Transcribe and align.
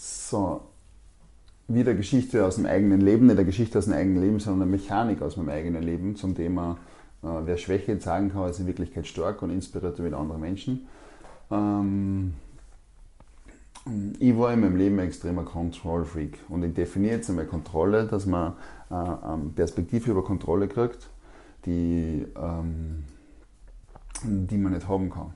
So, 0.00 0.60
wieder 1.66 1.92
Geschichte 1.94 2.46
aus 2.46 2.54
dem 2.54 2.66
eigenen 2.66 3.00
Leben, 3.00 3.26
nicht 3.26 3.36
eine 3.36 3.44
Geschichte 3.44 3.78
aus 3.78 3.86
dem 3.86 3.94
eigenen 3.94 4.22
Leben, 4.22 4.38
sondern 4.38 4.68
eine 4.68 4.70
Mechanik 4.70 5.22
aus 5.22 5.36
meinem 5.36 5.48
eigenen 5.48 5.82
Leben 5.82 6.14
zum 6.14 6.36
Thema, 6.36 6.78
äh, 7.24 7.26
wer 7.44 7.56
Schwäche 7.56 7.98
sagen 8.00 8.30
kann, 8.30 8.48
ist 8.48 8.60
in 8.60 8.68
Wirklichkeit 8.68 9.08
stark 9.08 9.42
und 9.42 9.50
inspiriert 9.50 9.98
mit 9.98 10.14
anderen 10.14 10.40
Menschen. 10.40 10.86
Ähm, 11.50 12.34
ich 14.20 14.38
war 14.38 14.52
in 14.52 14.60
meinem 14.60 14.76
Leben 14.76 15.00
ein 15.00 15.06
extremer 15.06 15.42
Control-Freak 15.42 16.38
und 16.48 16.62
ich 16.62 16.74
definiere 16.74 17.16
jetzt 17.16 17.28
einmal 17.28 17.46
Kontrolle, 17.46 18.06
dass 18.06 18.24
man 18.24 18.52
äh, 18.92 18.94
ähm, 18.94 19.52
Perspektive 19.52 20.12
über 20.12 20.22
Kontrolle 20.22 20.68
kriegt, 20.68 21.10
die, 21.66 22.24
ähm, 22.36 23.02
die 24.22 24.58
man 24.58 24.74
nicht 24.74 24.86
haben 24.86 25.10
kann. 25.10 25.34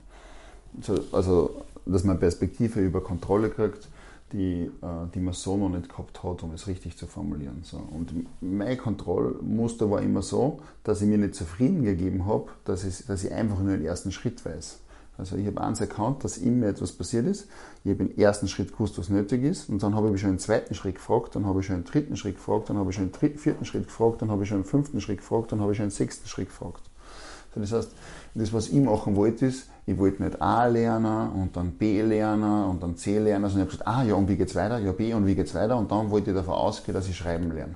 Also, 1.11 1.65
dass 1.85 2.05
man 2.05 2.17
Perspektive 2.17 2.79
über 2.79 3.03
Kontrolle 3.03 3.49
kriegt, 3.49 3.89
die, 4.33 4.71
äh, 4.81 5.07
die 5.13 5.19
man 5.19 5.33
so 5.33 5.55
noch 5.55 5.69
nicht 5.69 5.89
gehabt 5.89 6.23
hat, 6.23 6.43
um 6.43 6.53
es 6.53 6.67
richtig 6.67 6.97
zu 6.97 7.07
formulieren. 7.07 7.59
So. 7.63 7.77
Und 7.77 8.13
mein 8.41 8.77
Kontrollmuster 8.77 9.89
war 9.89 10.01
immer 10.01 10.21
so, 10.21 10.59
dass 10.83 11.01
ich 11.01 11.07
mir 11.07 11.17
nicht 11.17 11.35
zufrieden 11.35 11.83
gegeben 11.83 12.25
habe, 12.25 12.47
dass 12.65 12.83
ich, 12.83 13.05
dass 13.05 13.23
ich 13.23 13.31
einfach 13.31 13.59
nur 13.59 13.77
den 13.77 13.85
ersten 13.85 14.11
Schritt 14.11 14.43
weiß. 14.43 14.79
Also 15.17 15.35
ich 15.37 15.45
habe 15.45 15.61
eins 15.61 15.79
erkannt, 15.79 16.23
dass 16.23 16.37
in 16.37 16.59
mir 16.59 16.69
etwas 16.69 16.91
passiert 16.91 17.27
ist. 17.27 17.47
Ich 17.83 17.91
habe 17.91 18.05
den 18.05 18.17
ersten 18.17 18.47
Schritt 18.47 18.71
gewusst, 18.71 18.97
was 18.97 19.09
nötig 19.09 19.43
ist. 19.43 19.69
Und 19.69 19.83
dann 19.83 19.95
habe 19.95 20.13
ich 20.13 20.19
schon 20.19 20.31
den 20.31 20.39
zweiten 20.39 20.73
Schritt 20.73 20.95
gefragt, 20.95 21.35
dann 21.35 21.45
habe 21.45 21.59
ich 21.59 21.67
schon 21.67 21.75
den 21.75 21.85
dritten 21.85 22.17
Schritt 22.17 22.35
gefragt, 22.35 22.69
dann 22.69 22.77
habe 22.77 22.89
ich 22.89 22.95
schon 22.95 23.11
den 23.11 23.37
vierten 23.37 23.65
Schritt 23.65 23.85
gefragt, 23.85 24.21
dann 24.21 24.31
habe 24.31 24.43
ich 24.43 24.49
schon 24.49 24.59
den 24.59 24.65
fünften 24.65 24.99
Schritt 25.01 25.19
gefragt, 25.19 25.51
dann 25.51 25.61
habe 25.61 25.71
ich 25.71 25.77
schon 25.77 25.87
den 25.87 25.91
sechsten 25.91 26.27
Schritt 26.27 26.47
gefragt. 26.47 26.81
Das 27.55 27.71
heißt, 27.71 27.91
das, 28.35 28.53
was 28.53 28.69
ich 28.69 28.81
machen 28.81 29.15
wollte, 29.15 29.45
ist, 29.45 29.69
ich 29.85 29.97
wollte 29.97 30.23
nicht 30.23 30.41
A 30.41 30.65
lernen 30.65 31.29
und 31.31 31.55
dann 31.55 31.71
B 31.71 32.01
lernen 32.01 32.65
und 32.65 32.81
dann 32.81 32.95
C 32.95 33.19
lernen, 33.19 33.49
sondern 33.49 33.67
ich 33.67 33.73
habe 33.73 33.83
gesagt, 33.83 33.87
ah 33.87 34.03
ja, 34.03 34.15
und 34.15 34.27
wie 34.29 34.37
geht's 34.37 34.55
weiter? 34.55 34.79
Ja, 34.79 34.91
B 34.91 35.13
und 35.13 35.27
wie 35.27 35.35
geht's 35.35 35.53
weiter? 35.53 35.77
Und 35.77 35.91
dann 35.91 36.09
wollte 36.09 36.31
ich 36.31 36.35
davon 36.35 36.53
ausgehen, 36.53 36.93
dass 36.93 37.07
ich 37.07 37.17
schreiben 37.17 37.51
lerne. 37.51 37.75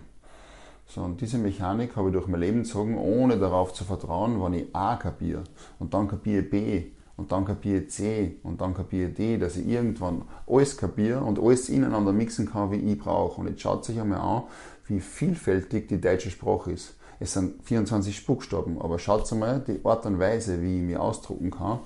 So, 0.88 1.02
und 1.02 1.20
diese 1.20 1.38
Mechanik 1.38 1.96
habe 1.98 2.08
ich 2.08 2.14
durch 2.14 2.28
mein 2.28 2.40
Leben 2.40 2.64
gezogen, 2.64 2.98
ohne 2.98 3.38
darauf 3.38 3.74
zu 3.74 3.84
vertrauen, 3.84 4.42
wenn 4.42 4.54
ich 4.54 4.74
A 4.74 4.96
kapiere 4.96 5.44
und 5.80 5.94
dann 5.94 6.08
kapiere 6.08 6.44
B 6.44 6.86
und 7.18 7.32
dann 7.32 7.44
kapiere 7.44 7.88
C 7.88 8.38
und 8.44 8.62
dann 8.62 8.74
kapiere 8.74 9.10
D, 9.10 9.38
dass 9.38 9.58
ich 9.58 9.68
irgendwann 9.68 10.22
alles 10.48 10.78
kapiere 10.78 11.20
und 11.20 11.40
alles 11.40 11.68
ineinander 11.68 12.14
mixen 12.14 12.50
kann, 12.50 12.72
wie 12.72 12.78
ich 12.78 12.98
brauche. 12.98 13.42
Und 13.42 13.50
jetzt 13.50 13.62
schaut 13.62 13.84
sich 13.84 14.00
einmal 14.00 14.22
an, 14.22 14.44
wie 14.88 15.02
vielfältig 15.02 15.90
die 15.90 16.00
deutsche 16.00 16.30
Sprache 16.30 16.72
ist. 16.72 16.96
Es 17.20 17.34
sind 17.34 17.64
24 17.64 18.26
Buchstaben, 18.26 18.80
aber 18.82 19.00
schaut 19.00 19.32
mal 19.34 19.64
die 19.66 19.84
Art 19.84 20.06
und 20.06 20.20
Weise, 20.20 20.62
wie 20.62 20.78
ich 20.78 20.84
mich 20.84 20.98
ausdrucken 20.98 21.52
kann 21.52 21.80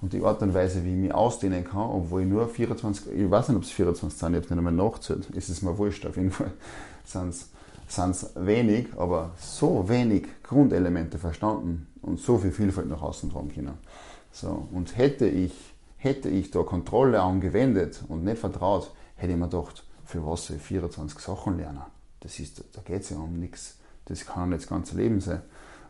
und 0.00 0.12
die 0.12 0.22
Art 0.22 0.40
und 0.42 0.54
Weise, 0.54 0.84
wie 0.84 0.92
ich 0.92 0.98
mich 0.98 1.14
ausdehnen 1.14 1.64
kann, 1.64 1.90
obwohl 1.90 2.22
ich 2.22 2.28
nur 2.28 2.48
24, 2.48 3.12
ich 3.12 3.30
weiß 3.30 3.48
nicht, 3.48 3.56
ob 3.56 3.64
es 3.64 3.70
24 3.70 4.18
sind, 4.18 4.30
ich 4.30 4.36
habe 4.36 4.54
nicht 4.54 4.68
einmal 4.68 4.72
nachgezählt, 4.72 5.28
ist 5.30 5.48
es 5.48 5.62
mir 5.62 5.76
wurscht, 5.76 6.06
auf 6.06 6.16
jeden 6.16 6.30
Fall 6.30 6.52
sind 7.04 7.34
es 7.88 8.30
wenig, 8.36 8.88
aber 8.96 9.32
so 9.40 9.88
wenig 9.88 10.26
Grundelemente 10.42 11.18
verstanden 11.18 11.88
und 12.02 12.20
so 12.20 12.38
viel 12.38 12.52
Vielfalt 12.52 12.88
nach 12.88 13.02
außen 13.02 13.30
tragen 13.30 13.52
können. 13.52 13.78
So, 14.30 14.68
und 14.72 14.96
hätte 14.96 15.26
ich, 15.26 15.52
hätte 15.96 16.28
ich 16.28 16.50
da 16.50 16.62
Kontrolle 16.62 17.20
angewendet 17.20 18.04
und 18.08 18.24
nicht 18.24 18.38
vertraut, 18.38 18.92
hätte 19.16 19.32
ich 19.32 19.38
mir 19.38 19.48
gedacht, 19.48 19.84
für 20.04 20.24
was 20.24 20.46
soll 20.46 20.56
ich 20.56 20.62
24 20.62 21.18
Sachen 21.18 21.56
lernen? 21.56 21.82
Das 22.20 22.38
ist, 22.38 22.62
da 22.72 22.82
geht 22.82 23.02
es 23.02 23.10
ja 23.10 23.16
um 23.16 23.38
nichts. 23.38 23.78
Das 24.08 24.26
kann 24.26 24.50
nicht 24.50 24.62
das 24.62 24.68
ganze 24.68 24.96
Leben 24.96 25.20
sein. 25.20 25.42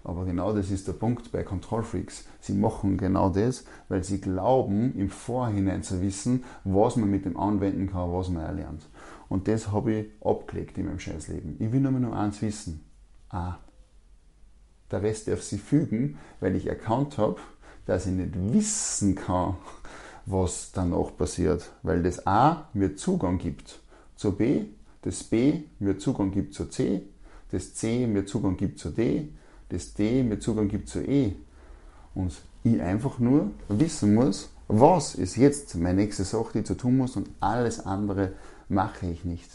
Aber 0.05 0.25
genau 0.25 0.53
das 0.53 0.71
ist 0.71 0.89
der 0.89 0.93
Punkt 0.93 1.33
bei 1.33 1.43
Control 1.43 1.83
Freaks. 1.83 2.25
Sie 2.41 2.55
machen 2.55 2.97
genau 2.97 3.31
das, 3.31 3.65
weil 3.89 4.05
sie 4.05 4.21
glauben, 4.21 4.95
im 4.97 5.11
Vorhinein 5.11 5.83
zu 5.83 6.01
wissen, 6.01 6.45
was 6.65 6.97
man 6.97 7.11
mit 7.11 7.25
dem 7.25 7.37
anwenden 7.37 7.91
kann, 7.91 8.13
was 8.13 8.29
man 8.29 8.45
erlernt. 8.45 8.83
Und 9.29 9.49
das 9.49 9.71
habe 9.71 9.93
ich 9.93 10.07
abgelegt 10.25 10.79
in 10.79 10.87
meinem 10.87 10.99
Scheißleben. 10.99 11.57
Ich 11.59 11.73
will 11.73 11.81
nur 11.81 11.93
noch 11.93 12.13
eins 12.13 12.41
wissen. 12.41 12.85
Ah. 13.31 13.57
Der 14.91 15.03
Rest 15.03 15.29
darf 15.29 15.43
sich 15.43 15.61
fügen, 15.61 16.19
weil 16.41 16.57
ich 16.57 16.67
erkannt 16.67 17.19
habe, 17.19 17.37
dass 17.85 18.07
ich 18.07 18.13
nicht 18.13 18.33
wissen 18.35 19.15
kann, 19.15 19.57
was 20.25 20.73
danach 20.73 21.15
passiert. 21.17 21.71
Weil 21.83 22.03
das 22.03 22.27
A 22.27 22.69
mir 22.73 22.97
Zugang 22.97 23.39
gibt 23.39 23.81
zu 24.17 24.33
B, 24.33 24.67
das 25.03 25.23
B 25.25 25.65
mir 25.79 25.99
Zugang 25.99 26.31
gibt 26.31 26.55
zu 26.55 26.67
C, 26.67 27.03
das 27.51 27.75
C 27.75 28.07
mir 28.07 28.27
Zugang 28.27 28.57
gibt 28.57 28.79
zu 28.79 28.91
D, 28.91 29.29
das 29.69 29.95
D 29.95 30.23
mir 30.23 30.39
Zugang 30.39 30.69
gibt 30.69 30.89
zu 30.89 31.01
E. 31.01 31.35
Und 32.15 32.33
ich 32.65 32.81
einfach 32.81 33.19
nur 33.19 33.51
wissen 33.69 34.15
muss, 34.15 34.51
was 34.67 35.15
ist 35.15 35.37
jetzt 35.37 35.75
meine 35.77 36.03
nächste 36.03 36.25
Sache, 36.25 36.51
die 36.55 36.59
ich 36.61 36.67
zu 36.67 36.77
tun 36.77 36.97
muss 36.97 37.17
und 37.17 37.31
alles 37.41 37.85
andere 37.87 38.33
mache 38.69 39.07
ich 39.07 39.25
nicht. 39.25 39.51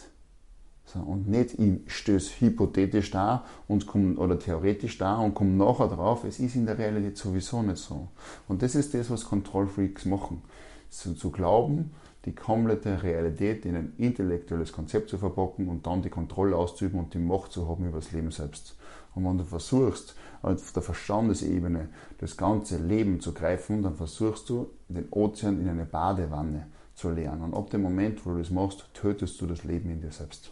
So, 0.86 1.00
und 1.00 1.28
nicht, 1.28 1.58
ich 1.60 1.80
stöße 1.88 2.40
hypothetisch 2.40 3.12
da 3.12 3.46
und 3.68 3.88
komm, 3.88 4.18
oder 4.18 4.38
theoretisch 4.38 4.98
da 4.98 5.18
und 5.18 5.34
komme 5.34 5.52
nachher 5.52 5.88
drauf, 5.88 6.24
es 6.24 6.40
ist 6.40 6.56
in 6.56 6.66
der 6.66 6.78
Realität 6.78 7.18
sowieso 7.18 7.62
nicht 7.62 7.78
so. 7.78 8.10
Und 8.48 8.62
das 8.62 8.76
ist 8.76 8.94
das, 8.94 9.10
was 9.10 9.26
Control 9.26 9.68
Freaks 9.68 10.06
machen. 10.06 10.42
So, 10.90 11.14
zu 11.14 11.32
glauben, 11.32 11.92
die 12.26 12.34
komplette 12.34 13.04
Realität 13.04 13.66
in 13.66 13.76
ein 13.76 13.94
intellektuelles 13.98 14.72
Konzept 14.72 15.10
zu 15.10 15.18
verpacken 15.18 15.68
und 15.68 15.86
dann 15.86 16.02
die 16.02 16.10
Kontrolle 16.10 16.56
auszuüben 16.56 17.00
und 17.00 17.14
die 17.14 17.20
Macht 17.20 17.52
zu 17.52 17.68
haben 17.68 17.86
über 17.86 17.98
das 17.98 18.12
Leben 18.12 18.32
selbst. 18.32 18.76
Und 19.14 19.26
wenn 19.26 19.38
du 19.38 19.44
versuchst, 19.44 20.16
auf 20.42 20.72
der 20.72 20.84
Verstandesebene 20.84 21.90
das 22.20 22.38
ganze 22.38 22.78
Leben 22.78 23.20
zu 23.20 23.34
greifen, 23.34 23.84
dann 23.84 23.96
versuchst 23.96 24.50
du, 24.50 24.70
den 24.88 25.08
Ozean 25.12 25.60
in 25.62 25.70
eine 25.70 25.86
Badewanne 25.86 26.68
zu 26.96 27.10
leeren. 27.10 27.42
Und 27.42 27.54
ab 27.54 27.70
dem 27.70 27.82
Moment, 27.82 28.26
wo 28.26 28.32
du 28.32 28.40
das 28.40 28.52
machst, 28.52 28.90
tötest 28.94 29.40
du 29.42 29.48
das 29.48 29.64
Leben 29.64 29.90
in 29.90 30.02
dir 30.02 30.12
selbst. 30.12 30.52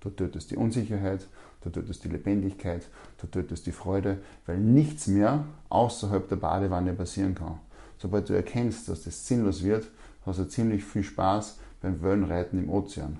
Du 0.00 0.10
tötest 0.10 0.50
die 0.50 0.56
Unsicherheit, 0.56 1.26
du 1.62 1.70
tötest 1.70 2.04
die 2.04 2.08
Lebendigkeit, 2.08 2.88
du 3.18 3.26
tötest 3.26 3.66
die 3.66 3.72
Freude, 3.72 4.18
weil 4.46 4.58
nichts 4.58 5.06
mehr 5.06 5.44
außerhalb 5.68 6.28
der 6.28 6.36
Badewanne 6.36 6.92
passieren 6.92 7.34
kann. 7.34 7.58
Sobald 7.98 8.28
du 8.28 8.34
erkennst, 8.34 8.88
dass 8.88 9.04
das 9.04 9.26
sinnlos 9.26 9.64
wird, 9.64 9.88
hast 10.26 10.38
du 10.38 10.48
ziemlich 10.48 10.84
viel 10.84 11.02
Spaß 11.02 11.58
beim 11.80 12.02
Wellenreiten 12.02 12.58
im 12.58 12.68
Ozean. 12.68 13.18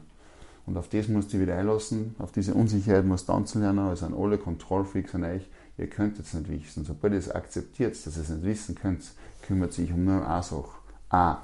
Und 0.67 0.77
auf 0.77 0.89
das 0.89 1.07
musst 1.07 1.33
du 1.33 1.41
wieder 1.41 1.57
einlassen, 1.57 2.17
auf 2.19 2.33
diese 2.33 2.53
Unsicherheit 2.53 3.05
musst 3.05 3.29
du 3.29 3.33
tanzen 3.33 3.63
lernen, 3.63 3.79
also 3.79 4.07
an 4.07 4.15
alle 4.15 4.37
Kontrollfreaks 4.37 5.15
an 5.15 5.25
euch, 5.25 5.49
ihr 5.79 5.87
könnt 5.87 6.19
es 6.19 6.35
nicht 6.35 6.51
wissen. 6.51 6.85
Sobald 6.85 7.13
ihr 7.13 7.21
es 7.21 7.31
akzeptiert, 7.31 7.95
dass 8.05 8.17
ihr 8.17 8.23
es 8.23 8.29
nicht 8.29 8.45
wissen 8.45 8.75
könnt, 8.75 9.05
kümmert 9.43 9.73
sich 9.73 9.93
um 9.93 10.05
nur 10.05 10.29
eine 10.29 10.43
Sache. 10.43 10.71
A. 11.11 11.39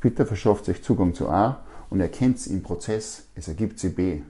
Bitte 0.00 0.24
verschafft 0.24 0.68
euch 0.70 0.82
Zugang 0.82 1.14
zu 1.14 1.28
A 1.28 1.60
und 1.90 2.00
erkennt 2.00 2.46
im 2.46 2.62
Prozess, 2.62 3.24
es 3.34 3.48
ergibt 3.48 3.78
sich 3.78 3.94
B. 3.94 4.22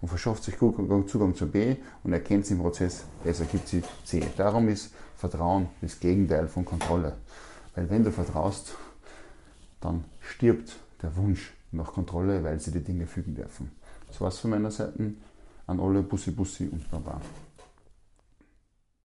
Und 0.00 0.08
verschafft 0.08 0.42
sich 0.44 0.58
Zugang 0.58 1.36
zu 1.36 1.46
B 1.46 1.76
und 2.02 2.12
erkennt 2.12 2.50
im 2.50 2.58
Prozess, 2.58 3.04
es 3.24 3.40
ergibt 3.40 3.68
sich 3.68 3.84
C. 4.04 4.22
Darum 4.36 4.68
ist 4.68 4.92
Vertrauen 5.16 5.68
das 5.80 6.00
Gegenteil 6.00 6.48
von 6.48 6.64
Kontrolle. 6.64 7.14
Weil 7.74 7.88
wenn 7.88 8.02
du 8.02 8.10
vertraust, 8.10 8.74
dann 9.82 10.04
stirbt 10.20 10.76
der 11.02 11.14
Wunsch 11.16 11.52
nach 11.72 11.92
Kontrolle, 11.92 12.42
weil 12.44 12.58
sie 12.60 12.70
die 12.70 12.82
Dinge 12.82 13.06
fügen 13.06 13.34
dürfen. 13.34 13.70
Das 14.08 14.20
war's 14.20 14.38
von 14.38 14.50
meiner 14.50 14.70
Seite. 14.70 15.12
An 15.66 15.80
alle 15.80 16.02
Bussi 16.02 16.30
Bussi 16.30 16.68
und 16.70 16.90
Baba. 16.90 17.20